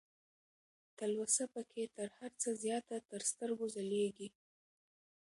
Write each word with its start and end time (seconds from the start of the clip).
تلوسه 0.97 1.43
پکې 1.53 1.83
تر 1.95 2.07
هر 2.17 2.31
څه 2.41 2.49
زياته 2.63 2.97
تر 3.09 3.21
سترګو 3.31 3.65
ځلېږي 3.75 4.27